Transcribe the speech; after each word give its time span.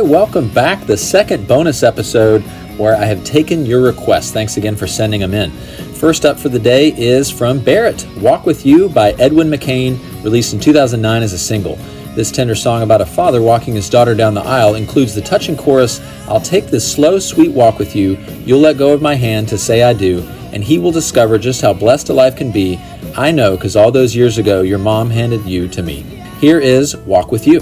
Welcome 0.00 0.48
back. 0.50 0.86
The 0.86 0.96
second 0.96 1.48
bonus 1.48 1.82
episode 1.82 2.42
where 2.76 2.96
I 2.96 3.06
have 3.06 3.24
taken 3.24 3.64
your 3.64 3.80
requests. 3.80 4.30
Thanks 4.30 4.58
again 4.58 4.76
for 4.76 4.86
sending 4.86 5.20
them 5.20 5.32
in. 5.32 5.50
First 5.94 6.26
up 6.26 6.38
for 6.38 6.50
the 6.50 6.58
day 6.58 6.92
is 6.96 7.30
from 7.30 7.60
Barrett 7.60 8.06
Walk 8.18 8.44
With 8.44 8.66
You 8.66 8.90
by 8.90 9.12
Edwin 9.12 9.48
McCain, 9.48 9.98
released 10.22 10.52
in 10.52 10.60
2009 10.60 11.22
as 11.22 11.32
a 11.32 11.38
single. 11.38 11.76
This 12.14 12.30
tender 12.30 12.54
song 12.54 12.82
about 12.82 13.00
a 13.00 13.06
father 13.06 13.40
walking 13.40 13.74
his 13.74 13.88
daughter 13.88 14.14
down 14.14 14.34
the 14.34 14.42
aisle 14.42 14.74
includes 14.74 15.14
the 15.14 15.22
touching 15.22 15.56
chorus 15.56 16.00
I'll 16.28 16.40
take 16.40 16.66
this 16.66 16.90
slow, 16.90 17.18
sweet 17.18 17.52
walk 17.52 17.78
with 17.78 17.96
you. 17.96 18.16
You'll 18.44 18.60
let 18.60 18.78
go 18.78 18.92
of 18.92 19.00
my 19.00 19.14
hand 19.14 19.48
to 19.48 19.58
say 19.58 19.82
I 19.82 19.92
do, 19.92 20.22
and 20.52 20.62
he 20.62 20.78
will 20.78 20.92
discover 20.92 21.38
just 21.38 21.62
how 21.62 21.72
blessed 21.72 22.10
a 22.10 22.12
life 22.12 22.36
can 22.36 22.52
be. 22.52 22.78
I 23.16 23.30
know, 23.30 23.56
because 23.56 23.76
all 23.76 23.90
those 23.90 24.14
years 24.14 24.36
ago, 24.36 24.62
your 24.62 24.78
mom 24.78 25.08
handed 25.10 25.46
you 25.46 25.68
to 25.68 25.82
me. 25.82 26.02
Here 26.40 26.58
is 26.58 26.96
Walk 26.96 27.32
With 27.32 27.46
You. 27.46 27.60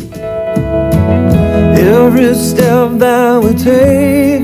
Every 1.95 2.35
step 2.35 2.99
that 2.99 3.41
we 3.45 3.55
take 3.55 4.43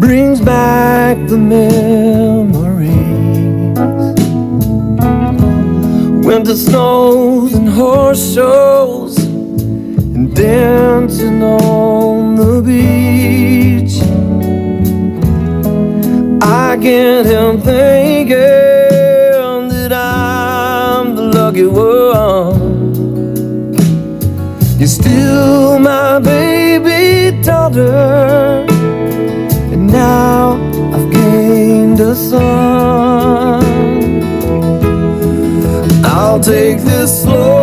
brings 0.00 0.40
back 0.40 1.18
the 1.28 1.36
memories. 1.36 2.88
Winter 6.24 6.56
snows 6.56 7.52
and 7.52 7.68
horse 7.68 8.34
shows 8.34 9.18
and 9.18 10.34
dancing 10.34 11.42
on 11.42 12.36
the 12.36 12.62
beach. 12.62 14.00
I 16.42 16.78
can't 16.80 17.26
help 17.26 17.60
thinking 17.60 18.36
that 19.74 19.92
I'm 19.92 21.14
the 21.16 21.22
lucky 21.38 21.66
one. 21.66 22.68
You're 24.78 24.86
still 24.86 25.78
my 25.80 25.97
and 29.72 29.86
now 29.86 30.42
I've 30.94 31.08
gained 31.10 32.00
a 32.00 32.14
son. 32.14 33.62
I'll 36.04 36.40
take 36.40 36.78
this 36.90 37.22
slow, 37.22 37.57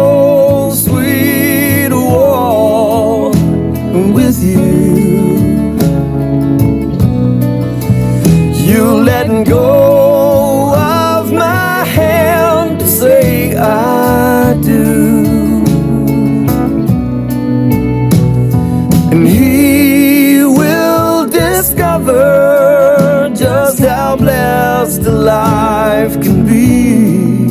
discover 22.06 23.31
just 23.36 23.80
how 23.80 24.16
blessed 24.16 25.02
a 25.02 25.11
life 25.11 26.14
can 26.21 26.45
be. 26.45 27.45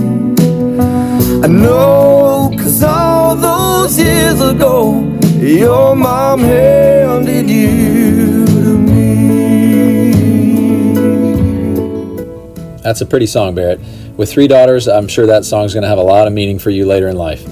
I 1.42 1.46
know, 1.46 2.50
cause 2.56 2.82
all 2.82 3.36
those 3.36 3.98
years 3.98 4.40
ago, 4.40 5.02
your 5.38 5.94
mom 5.96 6.40
handed 6.40 7.50
you 7.50 8.46
to 8.46 8.78
me. 8.78 10.12
That's 12.82 13.00
a 13.00 13.06
pretty 13.06 13.26
song, 13.26 13.54
Barrett. 13.54 13.80
With 14.16 14.30
three 14.30 14.46
daughters, 14.46 14.86
I'm 14.86 15.08
sure 15.08 15.26
that 15.26 15.44
song's 15.44 15.74
going 15.74 15.82
to 15.82 15.88
have 15.88 15.98
a 15.98 16.02
lot 16.02 16.26
of 16.26 16.32
meaning 16.32 16.58
for 16.58 16.70
you 16.70 16.86
later 16.86 17.08
in 17.08 17.16
life. 17.16 17.44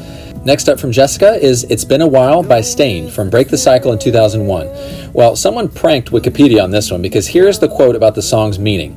Next 0.44 0.68
up 0.68 0.80
from 0.80 0.90
Jessica 0.90 1.34
is 1.34 1.62
It's 1.70 1.84
Been 1.84 2.00
a 2.00 2.06
While 2.06 2.42
by 2.42 2.62
Staind 2.62 3.12
from 3.12 3.30
Break 3.30 3.46
the 3.46 3.56
Cycle 3.56 3.92
in 3.92 4.00
2001. 4.00 5.12
Well, 5.12 5.36
someone 5.36 5.68
pranked 5.68 6.10
Wikipedia 6.10 6.60
on 6.60 6.72
this 6.72 6.90
one 6.90 7.00
because 7.00 7.28
here's 7.28 7.60
the 7.60 7.68
quote 7.68 7.94
about 7.94 8.16
the 8.16 8.22
song's 8.22 8.58
meaning. 8.58 8.96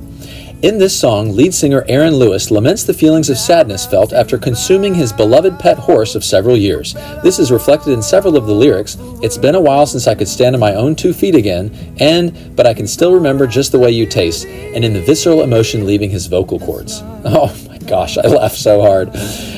In 0.64 0.80
this 0.80 1.00
song, 1.00 1.36
lead 1.36 1.54
singer 1.54 1.86
Aaron 1.88 2.16
Lewis 2.16 2.50
laments 2.50 2.84
the 2.84 2.96
feelings 2.96 3.30
of 3.30 3.38
sadness 3.38 3.86
felt 3.86 4.12
after 4.12 4.40
consuming 4.40 4.96
his 4.96 5.14
beloved 5.14 5.60
pet 5.60 5.78
horse 5.78 6.16
of 6.16 6.24
several 6.24 6.58
years. 6.58 6.96
This 7.22 7.38
is 7.38 7.52
reflected 7.52 7.94
in 7.94 8.02
several 8.02 8.38
of 8.38 8.48
the 8.48 8.54
lyrics. 8.54 8.98
It's 9.22 9.38
been 9.38 9.54
a 9.54 9.62
while 9.62 9.86
since 9.86 10.08
I 10.08 10.16
could 10.16 10.28
stand 10.28 10.56
on 10.56 10.60
my 10.60 10.74
own 10.74 10.96
two 10.96 11.14
feet 11.14 11.36
again, 11.36 11.96
and 12.00 12.56
but 12.56 12.66
I 12.66 12.74
can 12.74 12.88
still 12.88 13.14
remember 13.14 13.46
just 13.46 13.72
the 13.72 13.78
way 13.78 13.92
you 13.92 14.08
taste, 14.08 14.48
and 14.48 14.84
in 14.84 14.94
the 14.94 15.02
visceral 15.02 15.44
emotion 15.44 15.86
leaving 15.86 16.10
his 16.10 16.26
vocal 16.26 16.58
cords. 16.58 17.04
Oh 17.28 17.75
gosh, 17.88 18.18
I 18.18 18.28
laughed 18.28 18.58
so 18.58 18.82
hard. 18.82 19.10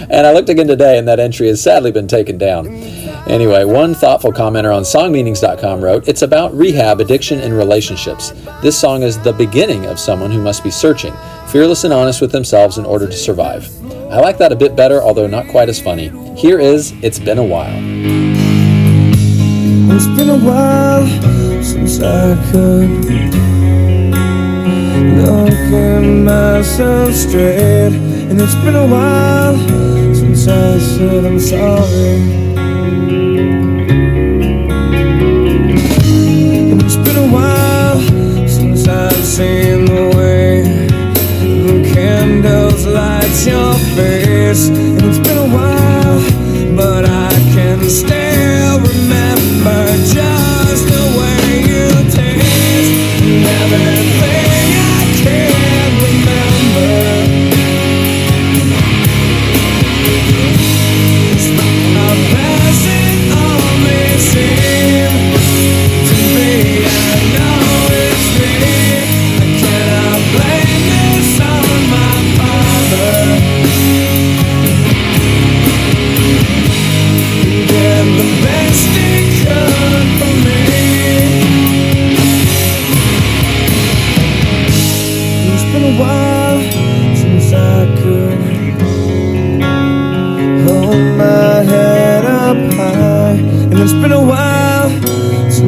And 0.10 0.26
I 0.26 0.34
looked 0.34 0.50
again 0.50 0.68
today, 0.68 0.98
and 0.98 1.08
that 1.08 1.20
entry 1.20 1.48
has 1.48 1.62
sadly 1.62 1.92
been 1.92 2.08
taken 2.08 2.38
down. 2.38 2.68
Anyway, 3.28 3.66
one 3.66 3.94
thoughtful 3.94 4.32
commenter 4.32 4.76
on 4.76 4.84
songmeanings.com 4.84 5.84
wrote, 5.84 6.08
It's 6.08 6.22
about 6.22 6.54
rehab, 6.54 7.02
addiction, 7.02 7.40
and 7.40 7.54
relationships. 7.56 8.32
This 8.62 8.80
song 8.80 9.04
is 9.04 9.20
the 9.20 9.34
beginning 9.34 9.86
of 9.86 10.00
someone 10.00 10.32
who 10.32 10.42
must 10.42 10.64
be 10.64 10.72
searching, 10.72 11.14
fearless 11.48 11.84
and 11.84 11.94
honest 11.94 12.22
with 12.22 12.32
themselves 12.32 12.78
in 12.78 12.86
order 12.86 13.08
to 13.08 13.14
survive. 13.14 13.70
I 14.12 14.20
like 14.20 14.38
that 14.38 14.52
a 14.52 14.56
bit 14.56 14.76
better, 14.76 15.02
although 15.02 15.28
not 15.28 15.48
quite 15.50 15.70
as 15.70 15.82
funny. 15.82 16.10
Here 16.36 16.60
is 16.60 16.94
It's 17.02 17.20
Been 17.20 17.38
a 17.38 17.44
While. 17.44 17.78
It's 19.90 20.08
been 20.08 20.30
a 20.30 20.38
while 20.38 21.06
since 21.64 22.00
I 22.02 22.36
could 22.52 23.08
myself 26.28 27.14
straight, 27.14 28.07
and 28.30 28.42
it's 28.42 28.56
been 28.56 28.76
a 28.76 28.88
while 28.88 29.58
since 30.14 30.48
I 30.48 30.78
said 30.80 31.26
I'm 31.26 31.40
sorry. 31.40 32.47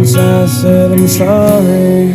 Since 0.10 0.18
I 0.18 0.46
said 0.48 0.92
I'm 0.92 1.08
sorry. 1.08 2.14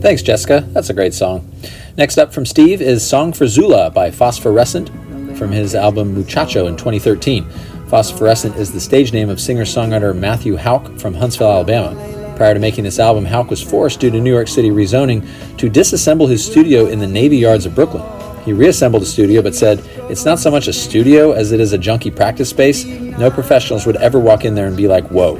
Thanks, 0.00 0.22
Jessica. 0.22 0.66
That's 0.72 0.88
a 0.88 0.94
great 0.94 1.12
song. 1.12 1.50
Next 1.98 2.16
up 2.16 2.32
from 2.32 2.46
Steve 2.46 2.80
is 2.80 3.06
Song 3.06 3.32
for 3.32 3.46
Zula 3.46 3.90
by 3.90 4.10
Phosphorescent 4.10 4.88
from 5.36 5.52
his 5.52 5.74
album 5.74 6.14
Muchacho 6.14 6.66
in 6.66 6.76
2013. 6.76 7.44
Phosphorescent 7.88 8.56
is 8.56 8.72
the 8.72 8.80
stage 8.80 9.12
name 9.12 9.28
of 9.28 9.40
singer 9.40 9.64
songwriter 9.64 10.16
Matthew 10.16 10.56
Houck 10.56 10.98
from 10.98 11.12
Huntsville, 11.12 11.50
Alabama. 11.50 12.34
Prior 12.36 12.54
to 12.54 12.60
making 12.60 12.84
this 12.84 12.98
album, 12.98 13.26
Houck 13.26 13.50
was 13.50 13.62
forced 13.62 14.00
due 14.00 14.10
to 14.10 14.20
New 14.20 14.32
York 14.32 14.48
City 14.48 14.70
rezoning 14.70 15.26
to 15.58 15.68
disassemble 15.68 16.30
his 16.30 16.42
studio 16.44 16.86
in 16.86 16.98
the 16.98 17.06
Navy 17.06 17.36
Yards 17.36 17.66
of 17.66 17.74
Brooklyn. 17.74 18.19
He 18.44 18.52
reassembled 18.52 19.02
the 19.02 19.06
studio 19.06 19.42
but 19.42 19.54
said, 19.54 19.80
It's 20.10 20.24
not 20.24 20.38
so 20.38 20.50
much 20.50 20.68
a 20.68 20.72
studio 20.72 21.32
as 21.32 21.52
it 21.52 21.60
is 21.60 21.72
a 21.72 21.78
junkie 21.78 22.10
practice 22.10 22.50
space. 22.50 22.84
No 22.84 23.30
professionals 23.30 23.86
would 23.86 23.96
ever 23.96 24.18
walk 24.18 24.44
in 24.44 24.54
there 24.54 24.66
and 24.66 24.76
be 24.76 24.88
like, 24.88 25.06
whoa. 25.08 25.36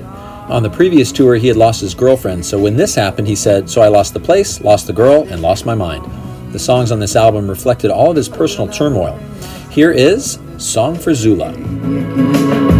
On 0.50 0.64
the 0.64 0.70
previous 0.70 1.12
tour, 1.12 1.36
he 1.36 1.46
had 1.46 1.56
lost 1.56 1.80
his 1.80 1.94
girlfriend, 1.94 2.44
so 2.44 2.58
when 2.58 2.76
this 2.76 2.96
happened, 2.96 3.28
he 3.28 3.36
said, 3.36 3.70
So 3.70 3.82
I 3.82 3.88
lost 3.88 4.14
the 4.14 4.20
place, 4.20 4.60
lost 4.60 4.88
the 4.88 4.92
girl, 4.92 5.28
and 5.30 5.40
lost 5.40 5.64
my 5.64 5.76
mind. 5.76 6.04
The 6.52 6.58
songs 6.58 6.90
on 6.90 6.98
this 6.98 7.14
album 7.14 7.48
reflected 7.48 7.92
all 7.92 8.10
of 8.10 8.16
his 8.16 8.28
personal 8.28 8.66
turmoil. 8.66 9.16
Here 9.70 9.92
is 9.92 10.40
Song 10.58 10.98
for 10.98 11.14
Zula. 11.14 12.79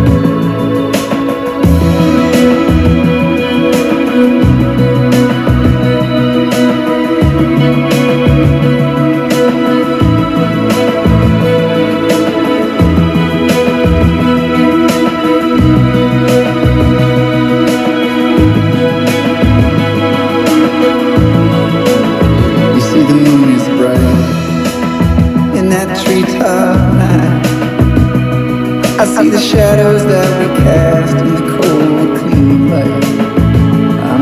Shadows 29.61 30.03
that 30.07 30.31
we 30.41 30.47
cast 30.65 31.17
in 31.23 31.29
the 31.37 31.45
cold, 31.57 32.09
clean 32.19 32.71
light. 32.73 33.05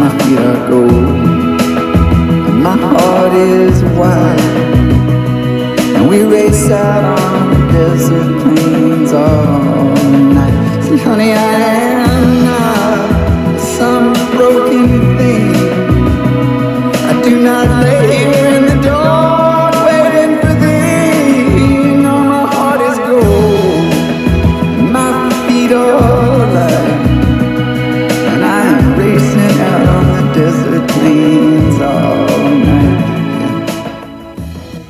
My 0.03 0.11
feet 0.19 0.41
are 0.51 0.61
gold, 0.69 1.21
and 2.49 2.61
my 2.69 2.77
heart 2.77 3.35
is 3.35 3.77
wide. 3.99 4.57
And 5.97 6.05
we 6.09 6.19
race 6.23 6.69
out 6.71 7.05
on 7.21 7.51
the 7.53 7.61
desert 7.73 8.31
plains 8.43 9.13
all 9.13 9.95
night. 10.39 10.57
See, 10.85 10.99
honey, 11.07 11.33
I 11.33 11.53
am 12.03 12.45
not 12.49 12.88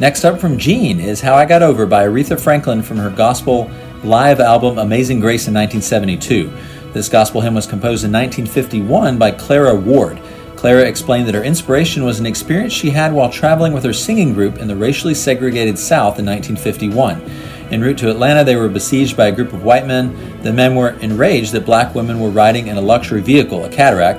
Next 0.08 0.25
up 0.25 0.40
from 0.40 0.56
Gene 0.56 1.00
is 1.00 1.20
How 1.20 1.34
I 1.34 1.44
Got 1.44 1.62
Over 1.62 1.84
by 1.84 2.06
Aretha 2.06 2.40
Franklin 2.40 2.82
from 2.82 2.96
her 2.96 3.10
gospel 3.10 3.70
live 4.02 4.40
album 4.40 4.78
Amazing 4.78 5.20
Grace 5.20 5.49
in 5.49 5.52
1972. 5.52 6.50
This 6.94 7.10
gospel 7.10 7.43
hymn 7.43 7.52
was 7.52 7.66
composed 7.66 8.05
in 8.05 8.12
1951 8.12 9.19
by 9.19 9.31
Clara 9.32 9.75
Ward. 9.75 10.19
Clara 10.56 10.88
explained 10.88 11.28
that 11.28 11.34
her 11.34 11.44
inspiration 11.44 12.05
was 12.05 12.20
an 12.20 12.25
experience 12.25 12.72
she 12.72 12.88
had 12.88 13.12
while 13.12 13.28
traveling 13.28 13.75
with 13.75 13.84
her 13.84 13.93
singing 13.93 14.32
group 14.32 14.56
in 14.56 14.66
the 14.66 14.75
racially 14.75 15.12
segregated 15.12 15.78
South 15.78 16.19
in 16.19 16.25
1951. 16.25 17.20
En 17.70 17.82
route 17.82 17.99
to 17.99 18.11
Atlanta, 18.11 18.43
they 18.44 18.56
were 18.56 18.70
besieged 18.70 19.14
by 19.14 19.26
a 19.26 19.32
group 19.32 19.52
of 19.52 19.62
white 19.62 19.87
men. 19.87 20.40
The 20.43 20.54
men 20.54 20.75
were 20.75 20.93
enraged 21.00 21.52
that 21.52 21.66
black 21.66 21.94
women 21.94 22.19
were 22.19 22.31
riding 22.31 22.69
in 22.69 22.78
a 22.78 22.81
luxury 22.81 23.20
vehicle, 23.20 23.66
a 23.66 23.69
Cadillac, 23.69 24.16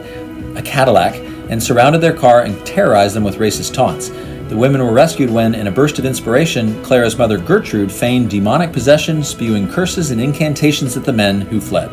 a 0.56 0.62
Cadillac, 0.62 1.16
and 1.50 1.62
surrounded 1.62 2.00
their 2.02 2.14
car 2.14 2.44
and 2.44 2.64
terrorized 2.64 3.16
them 3.16 3.24
with 3.24 3.38
racist 3.38 3.74
taunts. 3.74 4.12
The 4.50 4.58
women 4.58 4.84
were 4.84 4.92
rescued 4.92 5.30
when, 5.30 5.54
in 5.54 5.68
a 5.68 5.72
burst 5.72 6.00
of 6.00 6.06
inspiration, 6.06 6.84
Clara's 6.84 7.16
mother 7.16 7.38
Gertrude 7.38 7.92
feigned 7.92 8.32
demonic 8.32 8.74
possession, 8.74 9.24
spewing 9.24 9.70
curses 9.70 10.10
and 10.10 10.20
incantations 10.20 10.98
at 10.98 11.06
the 11.06 11.14
men 11.14 11.42
who 11.42 11.62
fled. 11.62 11.92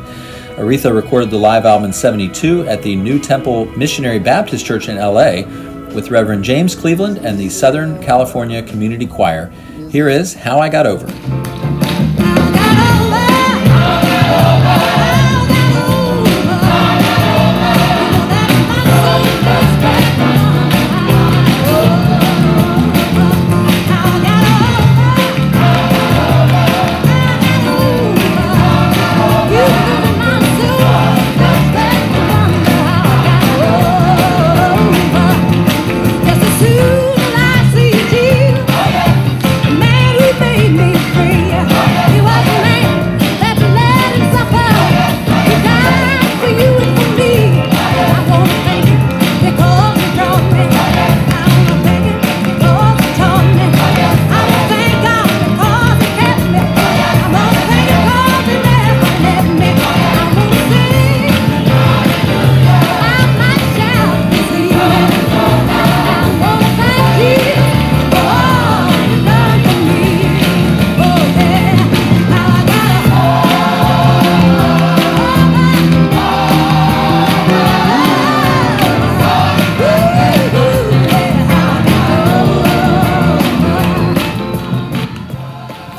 Aretha 0.56 0.94
recorded 0.94 1.30
the 1.30 1.36
live 1.36 1.66
album 1.66 1.84
in 1.84 1.92
72 1.92 2.66
at 2.66 2.82
the 2.82 2.96
New 2.96 3.18
Temple 3.18 3.66
Missionary 3.76 4.18
Baptist 4.18 4.64
Church 4.64 4.88
in 4.88 4.96
LA 4.96 5.42
with 5.94 6.10
Reverend 6.10 6.44
James 6.44 6.74
Cleveland 6.74 7.18
and 7.18 7.38
the 7.38 7.50
Southern 7.50 8.02
California 8.02 8.62
Community 8.62 9.06
Choir. 9.06 9.52
Here 9.90 10.08
is 10.08 10.32
How 10.32 10.58
I 10.58 10.70
Got 10.70 10.86
Over. 10.86 11.55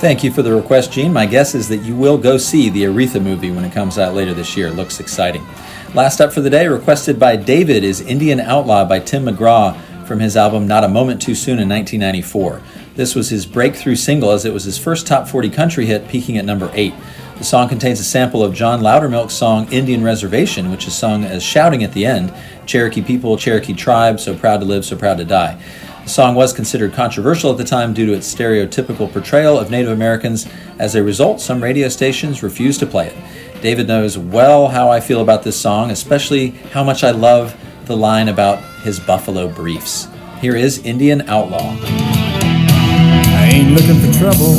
Thank 0.07 0.23
you 0.23 0.31
for 0.31 0.41
the 0.41 0.55
request, 0.55 0.93
Gene. 0.93 1.11
My 1.11 1.25
guess 1.25 1.53
is 1.53 1.67
that 1.67 1.79
you 1.79 1.93
will 1.93 2.17
go 2.17 2.37
see 2.37 2.69
the 2.69 2.83
Aretha 2.83 3.21
movie 3.21 3.51
when 3.51 3.65
it 3.65 3.73
comes 3.73 3.99
out 3.99 4.13
later 4.13 4.33
this 4.33 4.55
year. 4.55 4.67
It 4.67 4.75
looks 4.75 5.01
exciting. 5.01 5.45
Last 5.93 6.21
up 6.21 6.31
for 6.31 6.39
the 6.39 6.49
day, 6.49 6.65
requested 6.69 7.19
by 7.19 7.35
David, 7.35 7.83
is 7.83 7.99
Indian 7.99 8.39
Outlaw 8.39 8.85
by 8.85 9.01
Tim 9.01 9.25
McGraw 9.25 9.77
from 10.05 10.21
his 10.21 10.37
album 10.37 10.65
Not 10.65 10.85
a 10.85 10.87
Moment 10.87 11.21
Too 11.21 11.35
Soon 11.35 11.59
in 11.59 11.67
1994. 11.67 12.61
This 12.95 13.15
was 13.15 13.29
his 13.29 13.45
breakthrough 13.45 13.97
single 13.97 14.31
as 14.31 14.45
it 14.45 14.53
was 14.53 14.63
his 14.63 14.77
first 14.77 15.07
top 15.07 15.27
40 15.27 15.49
country 15.49 15.85
hit, 15.85 16.07
peaking 16.07 16.37
at 16.37 16.45
number 16.45 16.71
8. 16.73 16.93
The 17.37 17.43
song 17.43 17.67
contains 17.67 17.99
a 17.99 18.05
sample 18.05 18.45
of 18.45 18.53
John 18.53 18.79
Loudermilk's 18.79 19.33
song 19.33 19.69
Indian 19.73 20.05
Reservation, 20.05 20.71
which 20.71 20.87
is 20.87 20.95
sung 20.95 21.25
as 21.25 21.43
shouting 21.43 21.83
at 21.83 21.91
the 21.91 22.05
end 22.05 22.33
Cherokee 22.65 23.01
people, 23.01 23.37
Cherokee 23.37 23.73
tribe, 23.73 24.21
so 24.21 24.33
proud 24.35 24.61
to 24.61 24.65
live, 24.65 24.85
so 24.85 24.95
proud 24.95 25.17
to 25.17 25.25
die. 25.25 25.61
The 26.07 26.13
song 26.13 26.35
was 26.35 26.53
considered 26.53 26.93
controversial 26.93 27.51
at 27.51 27.57
the 27.57 27.65
time 27.65 27.93
due 27.93 28.05
to 28.05 28.13
its 28.13 28.33
stereotypical 28.33 29.11
portrayal 29.11 29.59
of 29.59 29.69
Native 29.69 29.91
Americans. 29.91 30.47
As 30.79 30.95
a 30.95 31.03
result, 31.03 31.41
some 31.41 31.61
radio 31.61 31.89
stations 31.89 32.41
refused 32.41 32.79
to 32.79 32.85
play 32.85 33.07
it. 33.07 33.61
David 33.61 33.89
knows 33.89 34.17
well 34.17 34.69
how 34.69 34.89
I 34.89 35.01
feel 35.01 35.19
about 35.19 35.43
this 35.43 35.59
song, 35.59 35.91
especially 35.91 36.51
how 36.71 36.81
much 36.81 37.03
I 37.03 37.11
love 37.11 37.57
the 37.87 37.97
line 37.97 38.29
about 38.29 38.63
his 38.83 39.01
buffalo 39.01 39.49
briefs. 39.49 40.07
Here 40.39 40.55
is 40.55 40.77
Indian 40.85 41.27
Outlaw. 41.27 41.75
I 41.81 43.49
ain't 43.51 43.73
looking 43.75 43.99
for 43.99 44.17
trouble. 44.17 44.55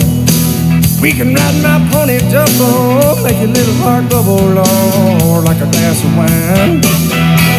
We 1.01 1.13
can 1.13 1.33
ride 1.35 1.63
my 1.63 1.81
pony 1.91 2.19
double, 2.29 3.25
make 3.25 3.39
your 3.39 3.49
little 3.49 3.75
heart 3.77 4.11
bubble, 4.11 4.37
Lord, 4.37 5.45
like 5.45 5.63
a 5.63 5.71
glass 5.71 6.05
of 6.05 6.15
wine. 6.15 6.83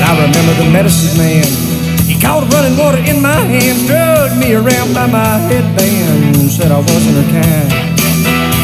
I 0.06 0.14
remember 0.14 0.64
the 0.64 0.70
medicine 0.70 1.18
man. 1.18 1.69
Caught 2.22 2.52
running 2.54 2.78
water 2.78 3.00
in 3.00 3.22
my 3.22 3.40
hands, 3.48 3.88
drugged 3.88 4.38
me 4.38 4.54
around 4.54 4.94
by 4.94 5.08
my 5.08 5.40
headband, 5.48 6.36
said 6.52 6.72
I 6.72 6.80
wasn't 6.80 7.16
her 7.16 7.28
kind. 7.32 7.72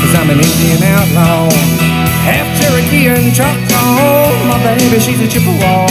Cause 0.03 0.13
I'm 0.15 0.29
an 0.29 0.39
Indian 0.39 0.83
outlaw, 0.83 1.49
half 2.27 2.47
Cherokee 2.59 3.07
and 3.07 3.33
Choctaw. 3.33 4.29
My 4.51 4.59
baby, 4.61 4.99
she's 4.99 5.19
a 5.21 5.27
Chippewa, 5.27 5.87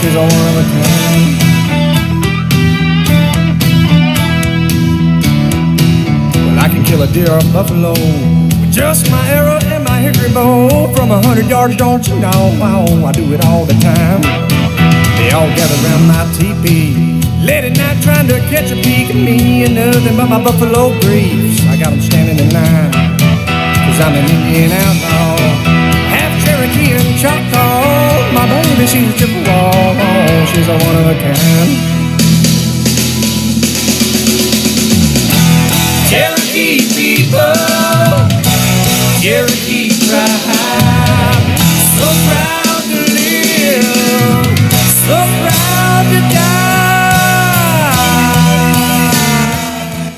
she's 0.00 0.14
a 0.16 0.24
one 0.24 0.46
of 0.48 0.56
a 0.56 0.64
kind. 0.74 1.48
Well, 6.34 6.58
I 6.58 6.68
can 6.68 6.84
kill 6.84 7.02
a 7.02 7.06
deer 7.06 7.30
or 7.30 7.38
a 7.38 7.52
buffalo 7.52 7.92
with 7.92 8.72
just 8.72 9.10
my 9.10 9.28
arrow 9.28 9.58
and 9.64 9.84
my 9.84 10.00
hickory 10.00 10.32
bow. 10.32 10.92
From 10.94 11.10
a 11.10 11.20
hundred 11.20 11.46
yards, 11.46 11.76
don't 11.76 12.06
you 12.08 12.18
know? 12.18 12.56
I 13.06 13.12
do 13.12 13.32
it 13.32 13.44
all 13.44 13.64
the 13.64 13.74
time. 13.74 14.57
They 15.28 15.34
all 15.34 15.46
gather 15.48 15.76
around 15.84 16.08
my 16.08 16.24
teepee, 16.40 17.20
Late 17.44 17.68
at 17.68 17.76
night 17.76 18.02
trying 18.02 18.26
to 18.28 18.40
catch 18.48 18.72
a 18.72 18.76
peek 18.76 19.10
at 19.12 19.20
me 19.28 19.62
and 19.62 19.74
nothing 19.74 20.16
but 20.16 20.24
my 20.24 20.42
buffalo 20.42 20.88
briefs. 21.04 21.60
I 21.68 21.76
got 21.76 21.92
'em 21.92 22.00
standing 22.00 22.38
in 22.44 22.48
line, 22.48 22.92
cause 23.84 24.00
I'm 24.00 24.14
an 24.20 24.24
Indian 24.24 24.72
outlaw. 24.72 25.36
Half 26.14 26.32
Cherokee 26.42 26.92
and 26.96 27.12
Choctaw. 27.20 28.32
My 28.32 28.46
baby, 28.48 28.86
she's 28.86 29.08
a 29.12 29.14
Chippewa. 29.20 29.60
She's 30.50 30.68
a 30.74 30.76
one 30.88 30.96
of 31.00 31.06
a 31.12 31.16
kind. 31.20 31.70
Cherokee 36.08 36.80
people, 36.96 37.52
Cherokee 39.20 39.77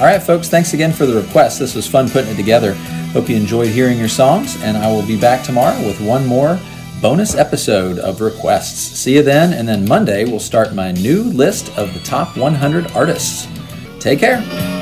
All 0.00 0.06
right, 0.06 0.22
folks, 0.22 0.48
thanks 0.48 0.72
again 0.72 0.94
for 0.94 1.04
the 1.04 1.20
request. 1.20 1.58
This 1.58 1.74
was 1.74 1.86
fun 1.86 2.08
putting 2.08 2.30
it 2.30 2.36
together. 2.36 2.72
Hope 3.12 3.28
you 3.28 3.36
enjoyed 3.36 3.68
hearing 3.68 3.98
your 3.98 4.08
songs, 4.08 4.56
and 4.62 4.74
I 4.78 4.90
will 4.90 5.06
be 5.06 5.20
back 5.20 5.44
tomorrow 5.44 5.76
with 5.86 6.00
one 6.00 6.24
more 6.24 6.58
bonus 7.02 7.34
episode 7.34 7.98
of 7.98 8.22
requests. 8.22 8.98
See 8.98 9.16
you 9.16 9.22
then, 9.22 9.52
and 9.52 9.68
then 9.68 9.86
Monday 9.86 10.24
we'll 10.24 10.40
start 10.40 10.74
my 10.74 10.90
new 10.90 11.24
list 11.24 11.76
of 11.76 11.92
the 11.92 12.00
top 12.00 12.38
100 12.38 12.92
artists. 12.92 13.46
Take 13.98 14.20
care. 14.20 14.79